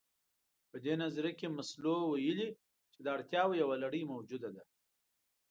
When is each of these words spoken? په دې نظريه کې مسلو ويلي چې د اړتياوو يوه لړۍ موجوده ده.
په 0.69 0.77
دې 0.85 0.93
نظريه 1.03 1.33
کې 1.39 1.47
مسلو 1.57 1.95
ويلي 2.11 2.49
چې 2.91 2.99
د 3.01 3.07
اړتياوو 3.15 3.59
يوه 3.61 3.75
لړۍ 3.83 4.01
موجوده 4.11 4.49
ده. 4.55 4.63